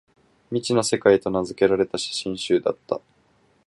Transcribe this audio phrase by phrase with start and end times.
[0.49, 2.99] 「未知の世界」と名づけられた写真集だった